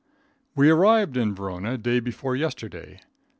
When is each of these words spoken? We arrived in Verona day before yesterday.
We 0.55 0.71
arrived 0.71 1.15
in 1.15 1.35
Verona 1.35 1.77
day 1.77 1.99
before 1.99 2.35
yesterday. 2.35 3.01